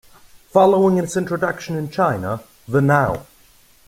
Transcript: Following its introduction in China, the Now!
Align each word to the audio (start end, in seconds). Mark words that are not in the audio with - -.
Following 0.49 0.97
its 0.97 1.15
introduction 1.15 1.75
in 1.77 1.91
China, 1.91 2.41
the 2.67 2.81
Now! 2.81 3.27